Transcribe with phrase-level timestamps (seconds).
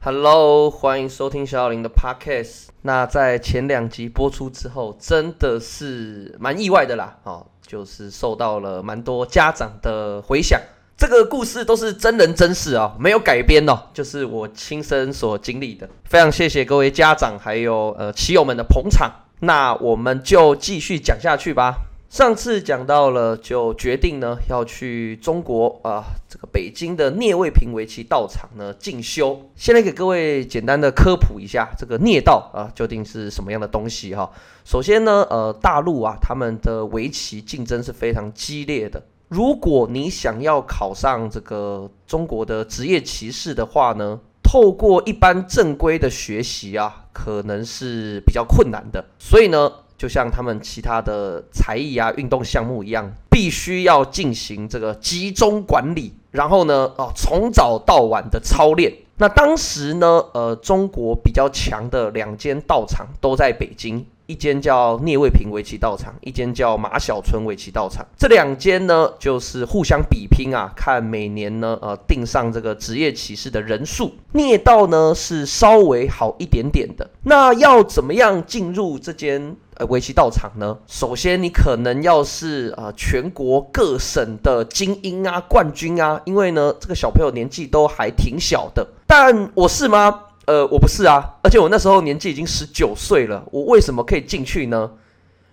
[0.00, 2.68] Hello，欢迎收听小小林的 Podcast。
[2.82, 10.60] 那在前两集播出之后，真的是蛮意外的啦，哦，就是受到了蛮多家长的回响。
[10.96, 15.88] 这个故事都是真人真事啊，没有改编哦，就是我亲身所经历的。
[16.04, 19.12] 非常谢谢各位家长还有呃棋友们的捧场。
[19.40, 21.74] 那我们就继续讲下去吧。
[22.08, 29.38] 上次讲到了，就决定呢要去中国啊，这个北京的聂卫平围棋道场呢进修。
[29.54, 34.30] 先来给各位简单的科普一下，这个聂道啊究竟是什么样的东西哈。
[34.64, 39.02] 首先呢，呃，大陆啊他们的围棋竞争是非常激烈的。
[39.28, 49.04] 如果你想要考上这个中国的职业棋士的话呢，透过一般正规的学习啊，可能是比较困难的。
[49.18, 58.92] 所以呢，就像他们其他的才艺啊、运动项目一样，必须要进行这个集中管理，然后呢，哦，从早到晚的操练。
[59.16, 64.06] 那当时呢，呃，中国比较强的两间道场都在北京。
[64.28, 68.06] 一间叫聂卫平围棋道场，一间叫马小春围棋道场。
[68.18, 74.12] 这两间呢，就是互相比拼啊，看每年呢，呃，定上这个职业棋士的人数。
[74.32, 77.08] 聂道呢是稍微好一点点的。
[77.22, 80.76] 那要怎么样进入这间呃围棋道场呢？
[80.86, 88.86] 首先，你可能要是啊全国各省的精英啊、冠军啊，因为呢，这个小朋友年纪都还挺小的。
[89.06, 90.24] 但我是吗？
[90.48, 94.92] 呃，我不是啊，而且我那时候年纪已经十九岁了，我为什么可以进去呢？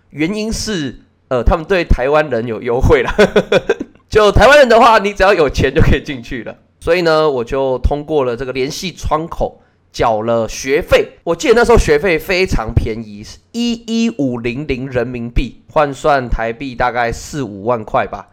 [0.08, 3.12] 原因是，呃，他们对台湾人有优惠了，
[4.08, 6.56] 就台湾人的话，你只要有钱就可以进去了。
[6.80, 9.60] 所以呢，我就通过了这个联系窗口，
[9.92, 11.18] 缴了学费。
[11.24, 18.28] 我记得那时候学费非常便宜，是一一五零零人民币，换算台币大概四五万块吧。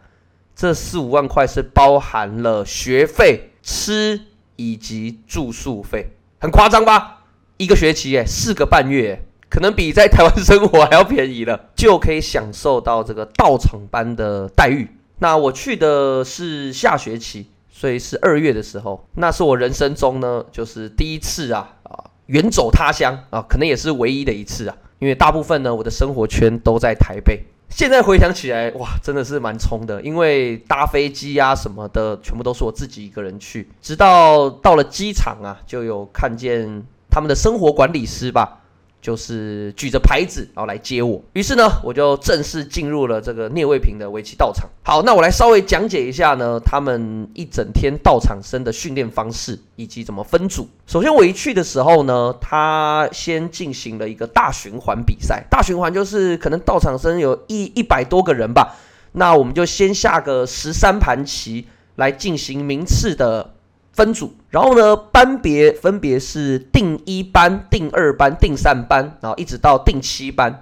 [0.56, 4.18] 这四五万块是包含了学费、吃
[4.56, 6.06] 以及住宿费。
[6.44, 7.22] 很夸张吧？
[7.56, 14.86] 一个学期诶，四个半月，可能比在台湾生活还要便宜了，就可以享受到这个道场班的待遇。
[15.20, 27.42] 那我去的是下学期，所以是二月的时候，那是我人生中呢，就是第一次啊啊远走他乡啊，可能也是唯一的一次啊，因为大部分呢我的生活圈都在台北。
[27.76, 33.68] 现在回想起来，哇，真的是蛮冲的，因为搭飞机呀什么的，全部都是我自己一个人去。
[33.82, 38.60] 直到到了机场啊，就有看见他们的生活管理师吧。
[39.04, 41.22] 就是举着牌子，然后来接我。
[41.34, 44.66] 于是呢，我就正式进入了这个聂卫平的围棋道场。
[44.82, 50.66] 好，那我来稍微讲解一下呢，他们一整天道场生的训练方式以及怎么分组。
[50.86, 55.44] 首先我一去的时候呢，他先进行了一个大循环比赛。
[55.50, 58.74] 大循环就是可能道场生有一一百多个人吧，
[59.12, 61.66] 那我们就先下个十三盘棋
[61.96, 63.50] 来进行名次的。
[63.94, 70.60] 分组，然后呢，班别分别是定一班、定二班、定三班，然后一直到定七班。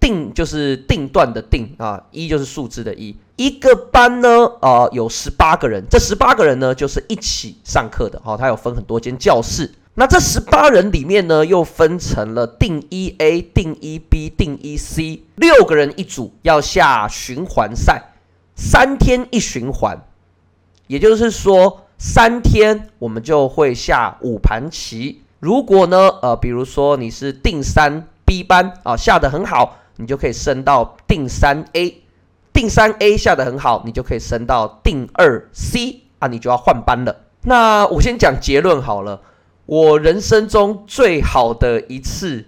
[0.00, 3.16] 定就是定段的定啊，一就是数字的一。
[3.36, 8.20] 一个班呢，啊，有十八个人，这十八个人呢，就是一起上课的。
[8.24, 9.70] 好，它有分很多间教室。
[9.94, 18.02] 那这十八人里面呢，又分成了定一 A、定一 B、定一 C，六个人一组，要下循环赛，
[18.56, 20.04] 三天一循环，
[20.88, 21.81] 也就是说。
[22.04, 25.22] 三天我们就会下五盘棋。
[25.38, 32.02] 如果呢，呃，比如说你是定三 B 班啊，下得很好，你就可以升到定三 A。
[32.52, 37.20] 定三 A 下得很好，你就可以升到定二 C 啊，你就要换班了。
[37.42, 39.20] 那我先讲结论好了，
[39.66, 42.46] 我人生中最好的一次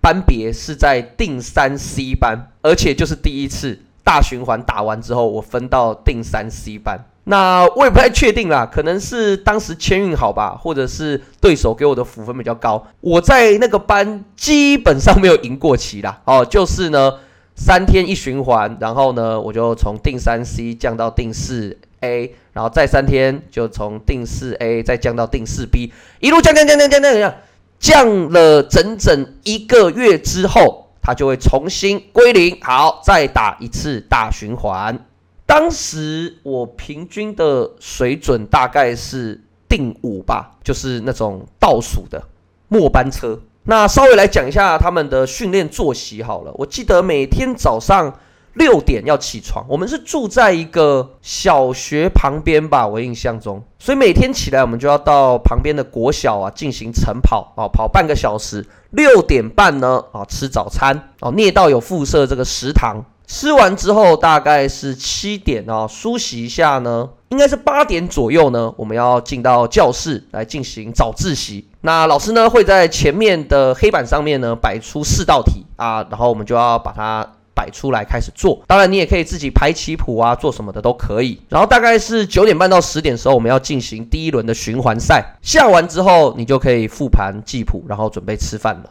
[0.00, 7.04] 班别是在定三 C 班，而且就是第一次大循环打完之后，我分到定三 C 班。
[7.28, 12.86] 那我也不太确定啦，可能是当时签运好吧，或者是对手给我的辅分比较高。
[13.00, 16.20] 我在那个班基本上没有赢过棋啦。
[16.24, 17.14] 哦，就是呢，
[17.56, 27.34] 三天一循环，然后呢，我就从定三 C 降到定四 A，然后再三天就从定四 A 再降到定四 B，一路降降降降降降降，
[27.80, 32.56] 降了整整一个月之后，它就会重新归零。
[32.62, 35.04] 好，再打一次大循环。
[35.46, 42.22] 当时我平均的水准大概是定五吧，就是那种倒数的
[42.68, 43.40] 末班车。
[43.68, 46.52] 那稍微来讲一下他们的训练作息好了。
[46.54, 48.12] 我记得每天早上
[48.54, 58.66] 六点要起床，我们是住在一个小学旁边吧，我印象中，所以每天起来我们就要到旁边的国小啊进行晨跑啊，跑半个小时。
[58.90, 63.04] 六点半呢啊吃早餐哦，聂道有附设这个食堂。
[63.26, 71.68] 吃完之后大概是七点哦，梳洗一下呢，应该是八点左右呢，我们要进到教室来进行早自习。
[71.80, 77.32] 那老师呢会在前面的黑板上面呢摆出四道题啊，然后我们就要把它。
[77.56, 81.40] 摆出来开始做，当然你也可以自己排棋谱啊，做什么的都可以。
[81.48, 85.38] 然后大概是九点半到十点的时候，我们要进行第一轮的循环赛。
[85.40, 88.90] 下完之后，你就可以复盘记谱，然后准备吃饭了。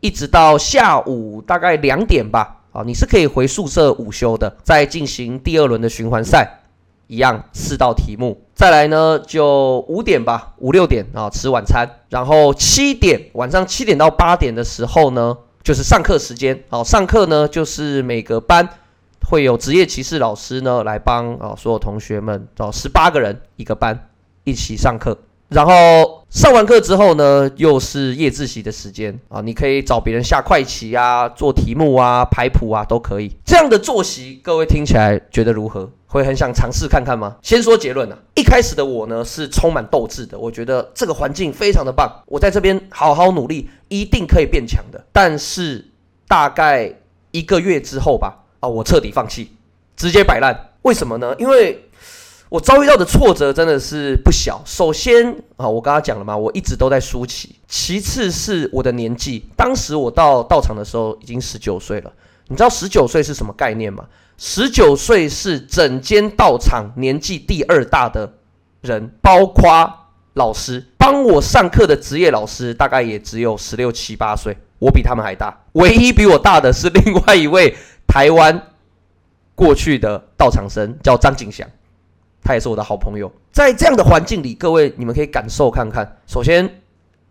[0.00, 6.60] 一直到下午大概两点吧，啊，你是可以回宿舍午休的，再进行第二轮的循环赛，
[7.08, 8.40] 一样四道题目。
[8.54, 15.36] 再来呢，就五点吧，五六点啊吃晚餐，然后七点晚上七点到八点的时候呢。
[15.64, 18.66] 就是上课时间，好，上课呢，就是每个班
[19.28, 24.08] 会有职业骑士老师呢来帮啊所有同学们，哦，十八个人一个班
[24.44, 25.72] 一起上课，然后
[26.48, 33.30] 上完课之后呢，又是夜自习的时间啊，你可以找别人下快棋啊，做题目啊，排谱啊，都可以。
[33.44, 35.90] 这样的作息，各位听起来觉得如何？
[36.06, 37.36] 会很想尝试看看吗？
[37.42, 45.04] 先说结论啊，一开始的我呢是充满斗志的，我觉得这个环境非常的棒，我在这边好好努力，一定可以变强的。
[45.12, 45.84] 但是
[46.26, 46.90] 大概
[47.30, 49.50] 一个月之后吧，啊，我彻底放弃，
[49.98, 50.58] 直接摆烂。
[50.80, 51.34] 为什么呢？
[51.38, 51.78] 因为
[52.48, 54.62] 我遭遇到的挫折真的是不小。
[54.64, 57.56] 首先啊，我刚刚讲了嘛，我一直都在输棋。
[57.66, 62.12] 其次是我的年纪，当时我到道场的时候已经十九岁了。
[62.48, 64.04] 你知道十九岁是什么概念吗？
[64.38, 68.32] 十九岁是整间道场年纪第二大的
[68.80, 69.92] 人，包括
[70.34, 75.64] 老师帮我上课的职业老师，大概也只有十六七八岁，我比他们还大。
[75.72, 78.68] 唯一比我大的是另外一位台湾
[79.54, 81.68] 过去的道场生，叫张景祥，
[82.42, 83.30] 他也是我的好朋友。
[83.52, 86.16] 在这样的环境里，各位你们可以感受看看。
[86.26, 86.68] 首先，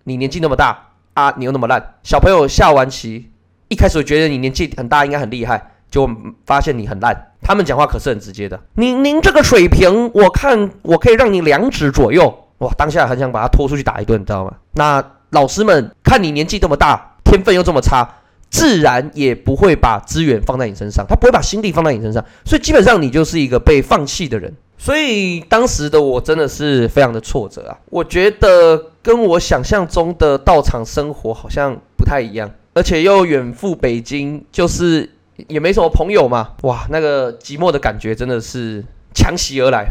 [0.04, 3.30] 你年纪那么大啊，你又那么烂，小朋友下完棋，
[3.68, 5.72] 一开始觉得你年纪很大，应该很厉害。
[5.90, 6.06] 就
[6.46, 8.60] 发现你很烂，他们讲话可是很直接的。
[8.74, 12.44] 您您这个水平，我看我可以让你两指左右。
[12.58, 14.52] 哇，当下很想把他拖出去打一顿，你知道吗？
[14.74, 18.16] 那老师们看你年纪这么大，天分又这么差，
[18.50, 24.54] 自然也不会把资源放在你身上，他不会把心力放在你身上，所以基本上你就是一个被放弃的人。
[24.78, 27.78] 所以当时的我真的是非常的挫折啊！
[27.90, 35.12] 我觉得跟我想象中的道场生活好像不太一样，而且又远赴北京，就是。
[35.50, 38.84] 也没什么朋友嘛，哇，那个寂寞的感觉真的是
[39.14, 39.86] 强袭而来。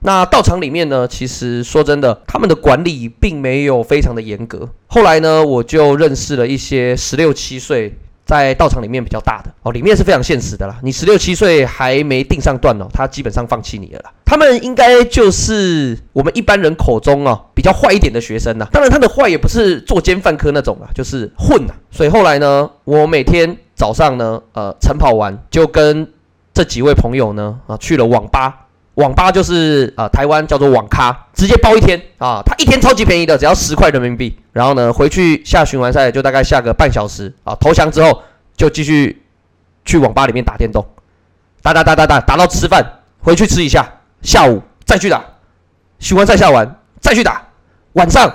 [0.00, 4.68] 那道场里面呢，其实说真的，他们的管理并没有非常的严格。
[4.88, 7.96] 后来呢，我就认识了一些十六七岁
[8.28, 10.78] 在道场里面比较大的哦，里面是非常现实的啦。
[10.82, 14.12] 你十六七岁还没定上段哦，他基本上放弃你了啦。
[14.26, 18.68] 他们应该就是我们一般人口中哦比较坏一点的学生呐。
[18.70, 21.72] 当然他的坏也不是作奸犯科那种啊，就是混呐。
[21.90, 23.56] 所以后来呢，我每天。
[23.78, 26.12] 早上呢，呃，晨跑完就跟
[26.52, 28.66] 这几位朋友呢，啊，去了网吧。
[28.98, 34.36] 网吧就是啊，台湾叫做网咖，直接包一天啊，他一天超级便宜的，只要十块人民币。
[34.52, 38.22] 然后呢，回去下循环赛就大概下个半小时啊，投降之后
[38.56, 39.22] 就继续
[39.84, 40.84] 去网吧里面打电动，
[41.62, 42.84] 打打打打打打到吃饭，
[43.20, 43.88] 回去吃一下，
[44.22, 45.24] 下午再去打，
[46.00, 47.46] 循环赛下完再去打，
[47.92, 48.28] 晚上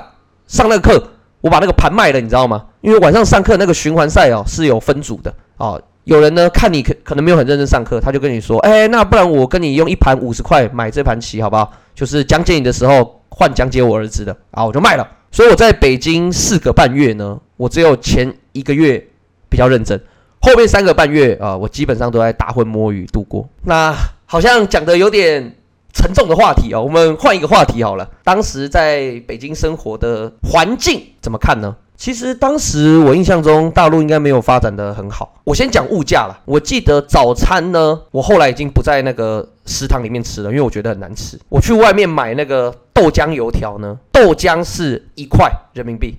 [0.47, 1.09] 上那个课。
[1.41, 2.67] 我把那个盘卖了，你知道吗？
[2.79, 5.81] 因为晚上上课那个循环赛哦是有分组的哦。
[6.05, 11.71] 有人呢看你可可能没有很认真上课，他就跟你说：“哎，那不然我跟你用一盘五十块买这盘棋好不好？
[11.95, 15.07] 就是讲解你的时候换讲解我儿子的啊，我就卖了。
[15.31, 19.03] 所以我在北京四个半月呢，我只有前一个月
[19.49, 19.99] 比较认真，
[20.39, 23.47] 后面三个半月啊，我基本上都在打混摸鱼度过。
[23.63, 23.95] 那
[24.25, 25.55] 好像讲的有点。
[25.95, 28.09] 沉重的话题哦，我们换一个话题好了。
[28.23, 31.75] 当时在北京生活的环境怎么看呢？
[31.95, 35.35] 其实当时我印象中大陆应该没有发展的很好。
[35.43, 36.41] 我先讲物价了。
[36.45, 41.39] 我记得早餐呢，我后来已经不在那个食堂里面吃了，因为我觉得很难吃。
[41.49, 46.17] 我去外面买那个豆浆油条呢，豆浆是一块人民币，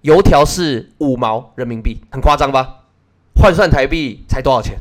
[0.00, 2.80] 油条是五毛人民币，很夸张吧？
[3.34, 4.78] 换算台币才多少钱？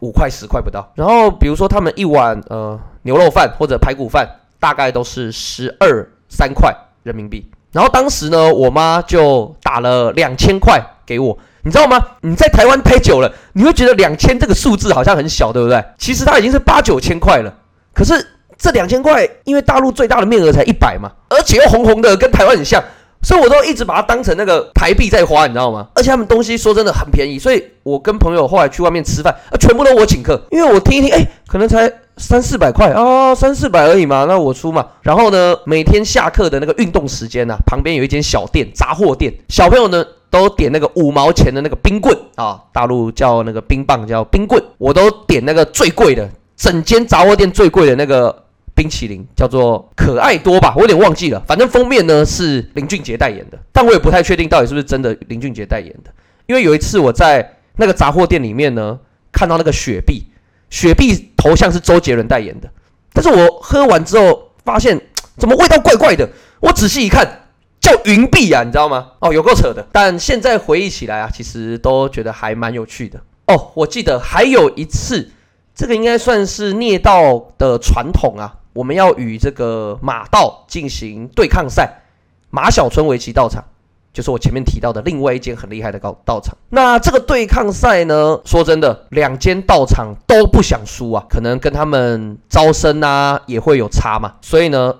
[0.00, 0.92] 五块十块不到。
[0.94, 2.78] 然后比如说他们一碗呃。
[3.02, 6.70] 牛肉饭或者排骨饭大概都是十二三块
[7.02, 12.04] 人民币，然后当时呢，我妈就打了两千块给我，你知道吗？
[12.22, 15.84] 你在台湾待久了，你会觉得两千这个数字好像很小，对不对？
[15.98, 17.54] 其实它已经是八九千块了。
[17.94, 18.26] 可是
[18.58, 22.82] 这两千块，因为大陆最大的面额才一百嘛，而且又红红的，跟台湾很像。
[23.22, 25.86] 所以，我都一直把它当成那个台币在花，你知道吗？
[25.94, 31.86] 而且他们东西说真的很便宜，所以我跟朋友后来去外面吃饭，啊，全部都我请客，因为我听一听，哎，可能才
[32.20, 34.86] 三四百块啊，三四百而已嘛，那我出嘛。
[35.00, 56.10] 然后呢，每天下课的那个运动时间呢，旁边有一间小店，杂货店，小朋友呢都点那个五毛钱的那个冰棍啊，大陆叫那个冰棒叫冰棍，我都点那个最贵的，整间杂货店最贵的那个冰淇淋，叫做可爱多吧，我有点忘记了，反正封面呢是林俊杰代言的，但我也不太确定到底是不是真的林俊杰代言的，
[56.46, 58.98] 因为有一次我在那个杂货店里面呢
[59.32, 60.26] 看到那个雪碧，
[60.70, 62.70] 雪碧头像是周杰伦代言的，
[63.12, 64.98] 但是我喝完之后发现
[65.36, 66.26] 怎么味道怪怪的，
[66.60, 67.36] 我仔细一看。
[67.80, 69.12] 叫云碧啊，你知道吗？
[69.20, 69.84] 哦，有够扯的。
[69.90, 73.18] 但现在回忆起来啊，其实都觉得还蛮有趣的。
[73.46, 75.30] 哦，我记得还有一次，
[75.74, 78.54] 这个应该算是聂道的传统啊。
[78.74, 82.02] 我们要与这个马道进行对抗赛，
[82.50, 83.64] 马小春围棋道场，
[84.12, 86.56] 就是我前面提到的另外一间很厉害的道道场。
[86.68, 94.34] 那这个对抗赛呢，说真的，两间道场都不想输啊，可能跟他们招生啊也会有差嘛。
[94.40, 94.94] 所以呢，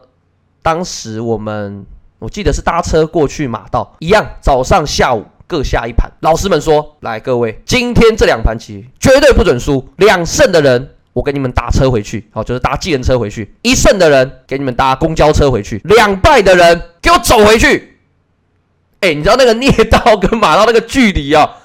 [0.62, 1.87] 当时我们。
[2.21, 6.07] 我记得是搭车过去马道，一样早上下午各下一盘。
[6.21, 9.88] 老师们说：“来，各位，今天这两盘棋绝对不准输。
[9.97, 17.87] 两胜的人，我给你们打车回去，好，就是搭计程车回去；一胜的人，给你们搭公交车回去；两败的人，给我走回去。”
[19.00, 21.57] 哎，你知道那个聂道跟马道那个距离啊，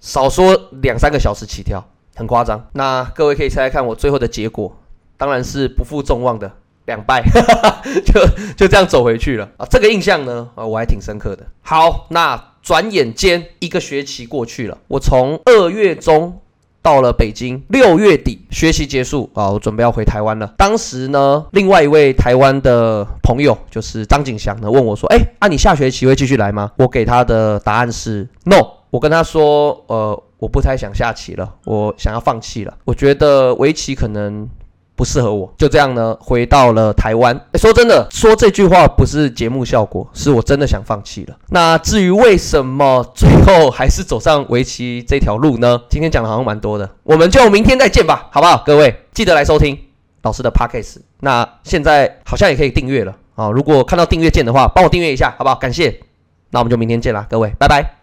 [0.00, 2.68] 少说两三个小时起跳，很夸张。
[2.72, 4.76] 那各位可以猜猜看，我最后的结果，
[5.16, 6.50] 当然是不负众望的。
[6.86, 7.22] 两败，
[8.04, 8.20] 就
[8.58, 9.64] 就这样走回去了啊！
[9.70, 11.46] 这个印象呢，啊，我还挺深刻的。
[11.62, 16.42] 好，那转眼间一个学期过去了，我从二月中
[16.84, 20.52] 到了北京，六月底学习结束啊，我准备要回台湾了。
[20.58, 28.56] 当时呢，另外一位台湾的朋友就是张景祥呢，问我说：“哎，啊，你下学期会继续来吗？”我给他的答案是 “no”。
[28.90, 32.74] 我跟他说：“呃，我不太想下棋了，我想要放弃了。
[32.84, 34.46] 我觉得围棋可能。”
[34.96, 37.38] 不适合我，就这样呢，回到了台湾。
[37.54, 41.36] 说真的，说这句话不是节目效果，是我真的想放弃了。
[41.48, 45.80] 那至于为什么最后还是走上围棋这条路呢？
[45.90, 48.62] 今天讲的好像蛮多的，我们就明天再见吧，好不好？
[48.64, 49.78] 各位记得来收听
[50.22, 50.98] 老师的 podcast。
[51.20, 55.56] 那现在好像也可以订阅了啊，如果看到订阅键的话，帮我订阅一下，好不好？
[55.56, 56.00] 感谢。
[56.50, 57.84] 那我们就明天见啦，各位，拜拜。